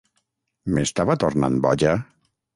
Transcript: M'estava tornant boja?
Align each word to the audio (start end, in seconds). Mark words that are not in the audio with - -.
M'estava 0.77 1.17
tornant 1.25 1.61
boja? 1.69 1.95